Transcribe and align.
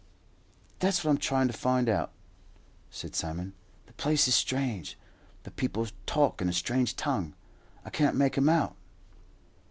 "That's 0.79 1.03
what 1.03 1.11
I'm 1.11 1.19
trying 1.19 1.45
to 1.45 1.53
find 1.53 1.87
out," 1.87 2.11
said 2.89 3.13
Simon. 3.13 3.53
"The 3.85 3.93
place 3.93 4.27
is 4.27 4.33
strange; 4.33 4.97
the 5.43 5.51
people 5.51 5.85
talk 6.07 6.41
in 6.41 6.49
a 6.49 6.53
strange 6.53 6.95
tongue. 6.95 7.35
I 7.85 7.91
can't 7.91 8.15
make 8.17 8.35
'em 8.35 8.49
out." 8.49 8.75